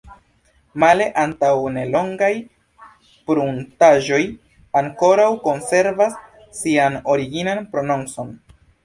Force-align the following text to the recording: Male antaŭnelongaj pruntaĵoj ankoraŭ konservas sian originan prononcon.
Male 0.83 1.05
antaŭnelongaj 1.23 2.29
pruntaĵoj 3.31 4.19
ankoraŭ 4.81 5.29
konservas 5.49 6.17
sian 6.61 6.99
originan 7.17 7.63
prononcon. 7.77 8.33